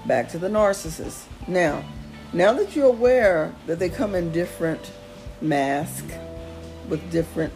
Back 0.05 0.29
to 0.29 0.39
the 0.39 0.47
narcissist. 0.47 1.25
Now, 1.47 1.83
now 2.33 2.53
that 2.53 2.75
you're 2.75 2.87
aware 2.87 3.53
that 3.67 3.79
they 3.79 3.89
come 3.89 4.15
in 4.15 4.31
different 4.31 4.91
masks 5.41 6.13
with 6.87 7.11
different 7.11 7.53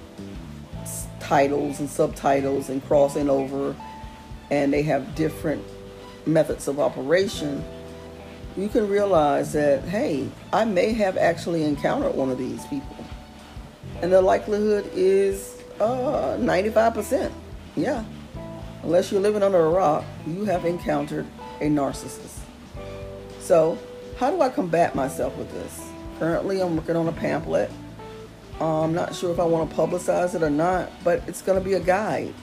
titles 1.20 1.80
and 1.80 1.90
subtitles 1.90 2.70
and 2.70 2.86
crossing 2.86 3.30
over, 3.30 3.76
and 4.52 4.72
they 4.74 4.84
have 4.84 5.16
different 5.16 5.64
methods 6.26 6.68
of 6.68 6.80
operation, 6.80 7.64
you 8.58 8.70
can 8.70 8.88
realize 8.88 9.54
that, 9.54 9.84
hey, 9.84 10.30
I 10.54 10.66
may 10.66 10.94
have 10.94 11.18
actually 11.18 11.64
encountered 11.64 12.16
one 12.16 12.30
of 12.30 12.38
these 12.38 12.66
people. 12.68 12.96
And 14.02 14.12
the 14.12 14.22
likelihood 14.22 14.90
is 14.94 15.62
uh, 15.80 16.38
95%. 16.40 17.32
Yeah. 17.76 18.04
Unless 18.84 19.12
you're 19.12 19.22
living 19.22 19.44
under 19.44 19.66
a 19.66 19.70
rock, 19.70 20.04
you 20.28 20.46
have 20.46 20.66
encountered 20.66 21.26
a 21.60 21.66
narcissist. 21.66 22.40
So, 23.40 23.78
how 24.18 24.32
do 24.32 24.42
I 24.42 24.50
combat 24.50 24.96
myself 24.96 25.36
with 25.38 25.52
this? 25.52 25.88
Currently, 26.20 26.62
I'm 26.62 26.78
working 26.78 26.96
on 26.96 27.08
a 27.08 27.12
pamphlet 27.12 27.70
I'm 28.60 28.94
not 28.94 29.14
sure 29.14 29.32
if 29.32 29.40
I 29.40 29.44
want 29.44 29.70
to 29.70 29.76
publicize 29.76 30.34
it 30.34 30.42
or 30.42 30.50
not, 30.50 30.90
but 31.04 31.22
it's 31.28 31.42
going 31.42 31.60
to 31.62 31.64
be 31.64 31.74
a 31.74 31.80
guide. 31.80 32.34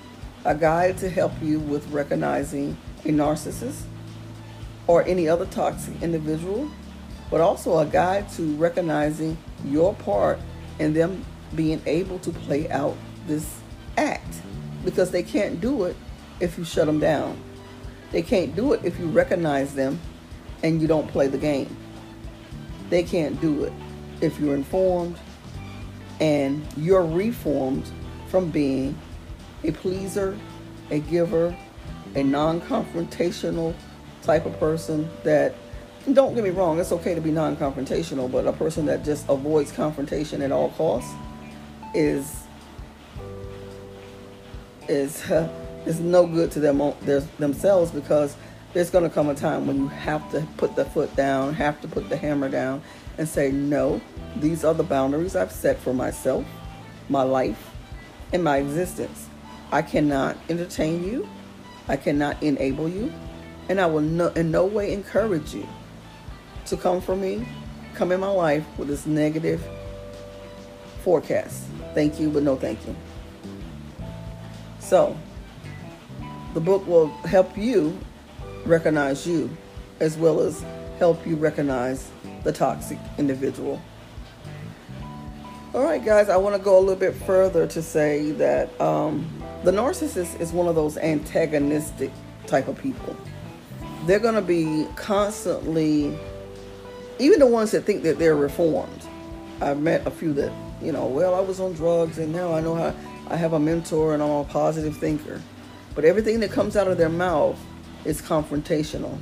A 0.44 0.54
guide 0.54 0.98
to 0.98 1.08
help 1.08 1.32
you 1.40 1.58
with 1.60 1.88
recognizing 1.90 2.76
a 3.04 3.08
narcissist 3.08 3.82
or 4.86 5.02
any 5.04 5.28
other 5.28 5.46
toxic 5.46 6.00
individual, 6.02 6.70
but 7.30 7.40
also 7.40 7.78
a 7.78 7.86
guide 7.86 8.28
to 8.30 8.54
recognizing 8.56 9.36
your 9.64 9.94
part 9.94 10.38
in 10.78 10.92
them 10.92 11.24
being 11.54 11.80
able 11.86 12.18
to 12.20 12.30
play 12.30 12.70
out 12.70 12.96
this 13.26 13.60
act 13.96 14.42
because 14.84 15.10
they 15.10 15.22
can't 15.22 15.60
do 15.60 15.84
it 15.84 15.96
if 16.40 16.58
you 16.58 16.64
shut 16.64 16.86
them 16.86 16.98
down. 16.98 17.40
They 18.10 18.22
can't 18.22 18.54
do 18.54 18.72
it 18.72 18.84
if 18.84 18.98
you 18.98 19.06
recognize 19.06 19.74
them 19.74 20.00
and 20.62 20.80
you 20.80 20.88
don't 20.88 21.08
play 21.08 21.28
the 21.28 21.38
game. 21.38 21.76
They 22.90 23.02
can't 23.02 23.40
do 23.40 23.64
it 23.64 23.72
if 24.20 24.38
you're 24.38 24.54
informed 24.54 25.16
and 26.20 26.64
you're 26.76 27.04
reformed 27.06 27.90
from 28.28 28.50
being 28.50 28.98
a 29.64 29.72
pleaser, 29.72 30.38
a 30.90 31.00
giver, 31.00 31.56
a 32.14 32.22
non 32.22 32.60
confrontational 32.60 33.74
type 34.22 34.46
of 34.46 34.58
person 34.58 35.10
that, 35.24 35.54
don't 36.12 36.34
get 36.34 36.42
me 36.42 36.50
wrong, 36.50 36.80
it's 36.80 36.92
okay 36.92 37.14
to 37.14 37.20
be 37.20 37.30
non 37.30 37.56
confrontational, 37.56 38.30
but 38.30 38.46
a 38.46 38.52
person 38.52 38.86
that 38.86 39.04
just 39.04 39.28
avoids 39.28 39.72
confrontation 39.72 40.42
at 40.42 40.50
all 40.50 40.70
costs 40.70 41.12
is 41.94 42.44
is 44.88 45.22
is 45.86 46.00
no 46.00 46.26
good 46.26 46.50
to 46.52 46.60
them 46.60 46.78
their, 47.02 47.20
themselves 47.38 47.90
because 47.90 48.36
there's 48.72 48.90
going 48.90 49.04
to 49.04 49.10
come 49.10 49.28
a 49.28 49.34
time 49.34 49.66
when 49.66 49.76
you 49.76 49.88
have 49.88 50.30
to 50.30 50.46
put 50.56 50.74
the 50.76 50.84
foot 50.84 51.14
down, 51.14 51.52
have 51.54 51.80
to 51.82 51.88
put 51.88 52.08
the 52.08 52.16
hammer 52.16 52.48
down, 52.48 52.82
and 53.18 53.28
say, 53.28 53.50
no, 53.50 54.00
these 54.36 54.64
are 54.64 54.72
the 54.72 54.82
boundaries 54.82 55.36
I've 55.36 55.52
set 55.52 55.78
for 55.78 55.92
myself, 55.92 56.46
my 57.08 57.22
life, 57.22 57.70
and 58.32 58.42
my 58.42 58.58
existence. 58.58 59.28
I 59.70 59.82
cannot 59.82 60.36
entertain 60.48 61.04
you, 61.04 61.28
I 61.88 61.96
cannot 61.96 62.42
enable 62.42 62.88
you, 62.88 63.12
and 63.68 63.80
I 63.80 63.86
will 63.86 64.00
no, 64.00 64.28
in 64.28 64.50
no 64.50 64.64
way 64.66 64.92
encourage 64.92 65.54
you 65.54 65.66
to 66.66 66.76
come 66.76 67.00
for 67.00 67.16
me 67.16 67.46
come 67.94 68.12
in 68.12 68.20
my 68.20 68.28
life 68.28 68.64
with 68.78 68.88
this 68.88 69.06
negative 69.06 69.62
forecast. 71.02 71.64
Thank 71.94 72.18
you, 72.18 72.30
but 72.30 72.42
no 72.42 72.56
thank 72.56 72.84
you. 72.86 72.96
So, 74.78 75.16
the 76.54 76.60
book 76.60 76.86
will 76.86 77.08
help 77.24 77.56
you 77.56 77.98
recognize 78.64 79.26
you 79.26 79.54
as 80.00 80.16
well 80.16 80.40
as 80.40 80.64
help 80.98 81.26
you 81.26 81.36
recognize 81.36 82.10
the 82.44 82.52
toxic 82.52 82.98
individual. 83.18 83.80
All 85.74 85.82
right, 85.82 86.04
guys, 86.04 86.28
I 86.28 86.36
want 86.36 86.54
to 86.54 86.62
go 86.62 86.78
a 86.78 86.80
little 86.80 86.96
bit 86.96 87.14
further 87.14 87.66
to 87.66 87.82
say 87.82 88.32
that 88.32 88.78
um, 88.80 89.42
the 89.64 89.70
narcissist 89.70 90.38
is 90.40 90.52
one 90.52 90.68
of 90.68 90.74
those 90.74 90.98
antagonistic 90.98 92.10
type 92.46 92.68
of 92.68 92.76
people. 92.76 93.16
They're 94.06 94.18
going 94.18 94.34
to 94.34 94.42
be 94.42 94.86
constantly, 94.96 96.18
even 97.18 97.38
the 97.38 97.46
ones 97.46 97.70
that 97.70 97.84
think 97.84 98.02
that 98.02 98.18
they're 98.18 98.36
reformed. 98.36 99.02
I've 99.60 99.78
met 99.78 100.06
a 100.06 100.10
few 100.10 100.32
that, 100.34 100.52
you 100.82 100.92
know, 100.92 101.06
well, 101.06 101.34
I 101.34 101.40
was 101.40 101.60
on 101.60 101.72
drugs 101.72 102.18
and 102.18 102.32
now 102.32 102.52
I 102.52 102.60
know 102.60 102.74
how 102.74 102.94
I 103.28 103.36
have 103.36 103.52
a 103.52 103.60
mentor 103.60 104.14
and 104.14 104.22
I'm 104.22 104.30
a 104.30 104.44
positive 104.44 104.96
thinker. 104.96 105.40
But 105.94 106.04
everything 106.04 106.40
that 106.40 106.50
comes 106.50 106.76
out 106.76 106.88
of 106.88 106.98
their 106.98 107.08
mouth 107.08 107.58
is 108.04 108.20
confrontational. 108.20 109.16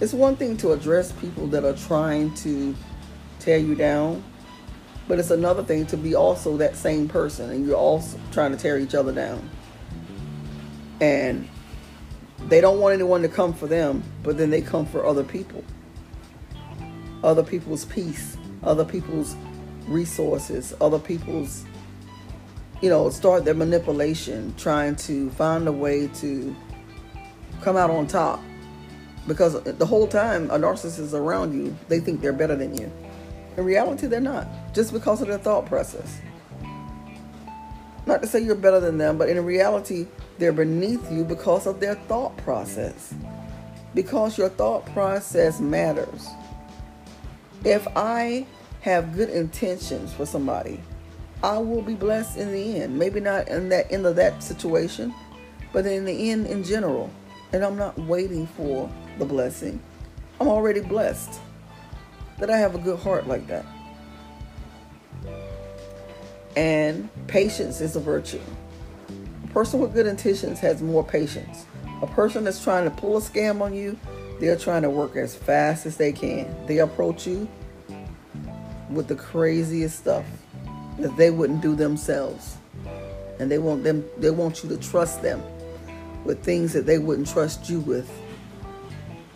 It's 0.00 0.12
one 0.12 0.36
thing 0.36 0.56
to 0.58 0.72
address 0.72 1.10
people 1.12 1.48
that 1.48 1.64
are 1.64 1.74
trying 1.74 2.34
to 2.36 2.76
tear 3.40 3.58
you 3.58 3.74
down 3.74 4.22
but 5.08 5.18
it's 5.18 5.30
another 5.30 5.64
thing 5.64 5.86
to 5.86 5.96
be 5.96 6.14
also 6.14 6.58
that 6.58 6.76
same 6.76 7.08
person 7.08 7.50
and 7.50 7.66
you're 7.66 7.76
also 7.76 8.20
trying 8.30 8.52
to 8.52 8.58
tear 8.58 8.78
each 8.78 8.94
other 8.94 9.10
down. 9.10 9.48
And 11.00 11.48
they 12.46 12.60
don't 12.60 12.80
want 12.80 12.94
anyone 12.94 13.22
to 13.22 13.28
come 13.28 13.52
for 13.52 13.66
them, 13.66 14.02
but 14.22 14.38
then 14.38 14.50
they 14.50 14.62
come 14.62 14.86
for 14.86 15.04
other 15.04 15.24
people. 15.24 15.64
Other 17.22 17.42
people's 17.42 17.84
peace, 17.84 18.36
other 18.62 18.84
people's 18.84 19.36
resources, 19.86 20.74
other 20.80 20.98
people's, 20.98 21.64
you 22.80 22.88
know, 22.88 23.10
start 23.10 23.44
their 23.44 23.54
manipulation, 23.54 24.54
trying 24.56 24.96
to 24.96 25.30
find 25.30 25.66
a 25.66 25.72
way 25.72 26.06
to 26.08 26.54
come 27.60 27.76
out 27.76 27.90
on 27.90 28.06
top. 28.06 28.40
Because 29.26 29.62
the 29.62 29.84
whole 29.84 30.06
time 30.06 30.50
a 30.50 30.58
narcissist 30.58 31.00
is 31.00 31.14
around 31.14 31.52
you, 31.52 31.76
they 31.88 32.00
think 32.00 32.20
they're 32.20 32.32
better 32.32 32.56
than 32.56 32.76
you. 32.76 32.90
In 33.56 33.64
reality, 33.64 34.06
they're 34.06 34.20
not, 34.20 34.46
just 34.72 34.92
because 34.92 35.20
of 35.20 35.28
their 35.28 35.38
thought 35.38 35.66
process. 35.66 36.20
Not 38.06 38.22
to 38.22 38.28
say 38.28 38.40
you're 38.40 38.54
better 38.54 38.80
than 38.80 38.96
them, 38.96 39.18
but 39.18 39.28
in 39.28 39.44
reality, 39.44 40.06
they're 40.38 40.52
beneath 40.52 41.10
you 41.10 41.24
because 41.24 41.66
of 41.66 41.80
their 41.80 41.94
thought 41.94 42.36
process. 42.38 43.12
Because 43.94 44.38
your 44.38 44.48
thought 44.48 44.86
process 44.92 45.60
matters. 45.60 46.28
If 47.64 47.86
I 47.96 48.46
have 48.82 49.14
good 49.16 49.30
intentions 49.30 50.12
for 50.12 50.24
somebody, 50.24 50.80
I 51.42 51.58
will 51.58 51.82
be 51.82 51.94
blessed 51.94 52.38
in 52.38 52.52
the 52.52 52.80
end. 52.80 52.98
Maybe 52.98 53.20
not 53.20 53.48
in 53.48 53.68
that 53.70 53.90
end 53.92 54.06
of 54.06 54.16
that 54.16 54.42
situation, 54.42 55.12
but 55.72 55.86
in 55.86 56.04
the 56.04 56.30
end 56.30 56.46
in 56.46 56.62
general. 56.62 57.10
And 57.52 57.64
I'm 57.64 57.76
not 57.76 57.98
waiting 57.98 58.46
for 58.46 58.90
the 59.18 59.24
blessing. 59.24 59.80
I'm 60.40 60.48
already 60.48 60.80
blessed 60.80 61.40
that 62.38 62.50
I 62.50 62.58
have 62.58 62.74
a 62.76 62.78
good 62.78 63.00
heart 63.00 63.26
like 63.26 63.46
that. 63.48 63.66
And 66.56 67.08
patience 67.26 67.80
is 67.80 67.96
a 67.96 68.00
virtue. 68.00 68.40
Person 69.58 69.80
with 69.80 69.92
good 69.92 70.06
intentions 70.06 70.60
has 70.60 70.80
more 70.80 71.02
patience. 71.02 71.66
A 72.00 72.06
person 72.06 72.44
that's 72.44 72.62
trying 72.62 72.84
to 72.84 72.92
pull 72.92 73.16
a 73.16 73.20
scam 73.20 73.60
on 73.60 73.74
you, 73.74 73.98
they're 74.38 74.54
trying 74.54 74.82
to 74.82 74.88
work 74.88 75.16
as 75.16 75.34
fast 75.34 75.84
as 75.84 75.96
they 75.96 76.12
can. 76.12 76.54
They 76.68 76.78
approach 76.78 77.26
you 77.26 77.48
with 78.88 79.08
the 79.08 79.16
craziest 79.16 79.98
stuff 79.98 80.24
that 81.00 81.16
they 81.16 81.32
wouldn't 81.32 81.60
do 81.60 81.74
themselves. 81.74 82.56
And 83.40 83.50
they 83.50 83.58
want 83.58 83.82
them 83.82 84.04
they 84.18 84.30
want 84.30 84.62
you 84.62 84.68
to 84.68 84.76
trust 84.76 85.22
them 85.22 85.42
with 86.24 86.44
things 86.44 86.72
that 86.74 86.86
they 86.86 86.98
wouldn't 86.98 87.26
trust 87.26 87.68
you 87.68 87.80
with. 87.80 88.08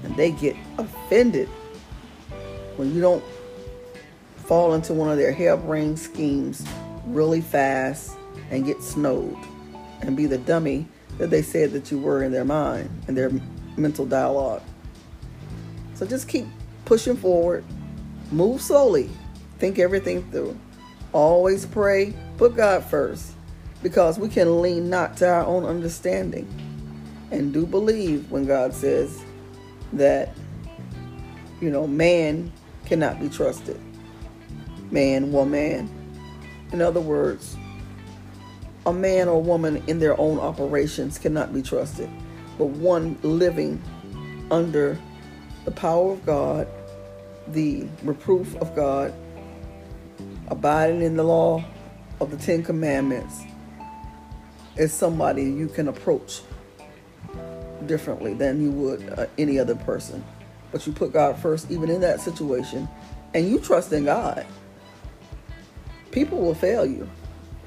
And 0.05 0.17
they 0.17 0.31
get 0.31 0.55
offended 0.79 1.49
when 2.77 2.95
you 2.95 3.01
don't 3.01 3.25
fall 4.37 4.75
into 4.75 4.95
one 4.95 5.11
of 5.11 5.17
their 5.17 5.33
harebrained 5.33 5.99
schemes 5.99 6.65
really 7.07 7.41
fast 7.41 8.17
and 8.53 8.65
get 8.65 8.85
snowed 8.85 9.37
and 10.03 10.17
be 10.17 10.27
the 10.27 10.39
dummy 10.39 10.87
that 11.19 11.31
they 11.31 11.43
said 11.43 11.73
that 11.73 11.91
you 11.91 11.99
were 11.99 12.23
in 12.23 12.33
their 12.33 12.45
mind 12.45 12.91
and 13.07 13.17
their 13.17 13.31
mental 13.77 14.07
dialogue. 14.07 14.63
So 15.95 16.07
just 16.07 16.29
keep 16.29 16.47
pushing 16.85 17.17
forward, 17.17 17.65
move 18.31 18.61
slowly, 18.61 19.11
think 19.59 19.79
everything 19.79 20.29
through. 20.31 20.59
Always 21.13 21.67
pray, 21.67 22.15
put 22.37 22.57
God 22.57 22.85
first, 22.85 23.33
because 23.83 24.19
we 24.19 24.29
can 24.29 24.61
lean 24.61 24.91
not 24.91 25.17
to 25.19 25.29
our 25.29 25.45
own 25.45 25.65
understanding. 25.65 26.49
And 27.31 27.53
do 27.53 27.67
believe 27.67 28.31
when 28.31 28.45
God 28.45 28.75
says 28.75 29.23
that, 29.93 30.31
you 31.61 31.71
know, 31.71 31.87
man 31.87 32.53
cannot 32.85 33.21
be 33.21 33.29
trusted. 33.29 33.81
Man, 34.91 35.33
woman. 35.33 35.89
In 36.73 36.83
other 36.83 37.01
words, 37.01 37.57
a 38.87 38.93
man 38.93 39.29
or 39.29 39.43
woman 39.43 39.83
in 39.87 39.99
their 39.99 40.19
own 40.21 40.39
operations 40.39 41.19
cannot 41.19 41.53
be 41.53 41.63
trusted, 41.63 42.11
but 42.59 42.67
one 42.67 43.19
living 43.23 43.83
under 44.51 44.99
the 45.65 45.71
power 45.71 46.13
of 46.13 46.27
God, 46.27 46.69
the 47.49 47.87
reproof 48.03 48.57
of 48.57 48.75
God, 48.75 49.15
abiding 50.49 51.03
in 51.03 51.17
the 51.17 51.25
law 51.25 51.65
of 52.21 52.31
the 52.31 52.37
Ten 52.37 52.63
Commandments, 52.63 53.43
is 54.77 54.93
somebody 54.93 55.45
you 55.45 55.69
can 55.69 55.89
approach 55.89 56.41
differently 57.87 58.35
than 58.35 58.63
you 58.63 58.71
would 58.71 59.19
uh, 59.19 59.27
any 59.39 59.59
other 59.59 59.75
person 59.75 60.25
but 60.73 60.87
you 60.87 60.93
put 60.93 61.13
God 61.13 61.39
first, 61.39 61.71
even 61.71 61.91
in 61.91 62.01
that 62.01 62.21
situation, 62.21 62.89
and 63.35 63.47
you 63.47 63.61
trust 63.61 63.93
in 63.93 64.07
God, 64.07 64.47
people 66.11 66.39
will 66.39 66.55
fail 66.55 66.85
you. 66.85 67.09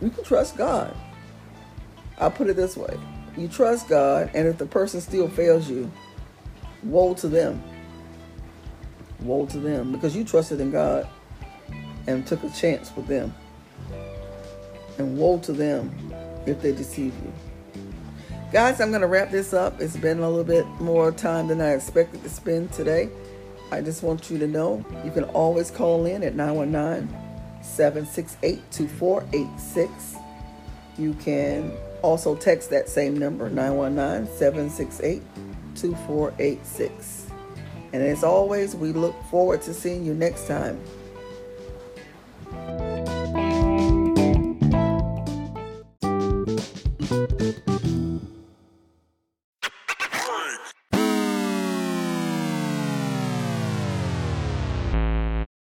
You 0.01 0.09
can 0.09 0.23
trust 0.23 0.57
God. 0.57 0.93
I'll 2.19 2.31
put 2.31 2.47
it 2.47 2.55
this 2.55 2.77
way 2.77 2.97
you 3.37 3.47
trust 3.47 3.89
God, 3.89 4.31
and 4.33 4.47
if 4.47 4.57
the 4.57 4.65
person 4.65 5.01
still 5.01 5.27
fails 5.27 5.69
you, 5.69 5.91
woe 6.83 7.13
to 7.15 7.27
them. 7.27 7.61
Woe 9.21 9.45
to 9.47 9.59
them 9.59 9.91
because 9.91 10.15
you 10.15 10.23
trusted 10.23 10.61
in 10.61 10.71
God 10.71 11.07
and 12.07 12.25
took 12.25 12.43
a 12.43 12.49
chance 12.49 12.95
with 12.95 13.07
them. 13.07 13.33
And 14.97 15.17
woe 15.17 15.39
to 15.39 15.51
them 15.51 15.91
if 16.45 16.61
they 16.61 16.71
deceive 16.71 17.13
you. 17.23 17.33
Guys, 18.53 18.79
I'm 18.79 18.89
going 18.89 19.01
to 19.01 19.07
wrap 19.07 19.31
this 19.31 19.53
up. 19.53 19.81
It's 19.81 19.97
been 19.97 20.19
a 20.19 20.29
little 20.29 20.45
bit 20.45 20.65
more 20.79 21.11
time 21.11 21.47
than 21.47 21.59
I 21.59 21.73
expected 21.73 22.23
to 22.23 22.29
spend 22.29 22.71
today. 22.71 23.09
I 23.71 23.81
just 23.81 24.03
want 24.03 24.29
you 24.29 24.37
to 24.37 24.47
know 24.47 24.85
you 25.03 25.11
can 25.11 25.23
always 25.25 25.71
call 25.71 26.05
in 26.05 26.23
at 26.23 26.35
919 26.35 27.09
768 27.61 28.71
2486. 28.71 30.24
You 30.97 31.13
can 31.15 31.71
also 32.01 32.35
text 32.35 32.69
that 32.69 32.87
same 32.87 33.17
number 33.17 33.49
919 33.49 34.33
768 34.37 35.21
2486. 35.75 37.27
And 37.93 38.03
as 38.03 38.23
always, 38.23 38.75
we 38.75 38.91
look 38.91 39.15
forward 39.25 39.61
to 39.63 39.73
seeing 39.73 40.05
you 40.05 40.13
next 40.13 40.47
time. 40.47 40.79